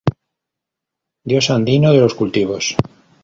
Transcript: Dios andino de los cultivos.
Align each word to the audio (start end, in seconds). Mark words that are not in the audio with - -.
Dios 1.23 1.51
andino 1.51 1.93
de 1.93 1.99
los 1.99 2.15
cultivos. 2.15 2.75